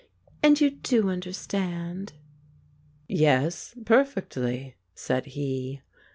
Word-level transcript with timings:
"And 0.41 0.59
you 0.59 0.71
do 0.71 1.11
understand?" 1.11 2.13
"Yes, 3.07 3.75
perfectly," 3.85 4.75
said 4.95 5.27
he. 5.37 5.83